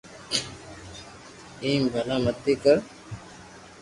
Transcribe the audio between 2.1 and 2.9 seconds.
متي ڪر